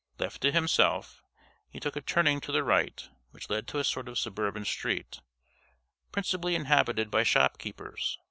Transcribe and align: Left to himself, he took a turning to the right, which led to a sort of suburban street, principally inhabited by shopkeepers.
Left 0.17 0.41
to 0.41 0.51
himself, 0.51 1.21
he 1.69 1.79
took 1.79 1.95
a 1.95 2.01
turning 2.01 2.41
to 2.41 2.51
the 2.51 2.63
right, 2.63 3.07
which 3.29 3.51
led 3.51 3.67
to 3.67 3.77
a 3.77 3.83
sort 3.83 4.07
of 4.09 4.17
suburban 4.17 4.65
street, 4.65 5.21
principally 6.11 6.55
inhabited 6.55 7.11
by 7.11 7.21
shopkeepers. 7.21 8.17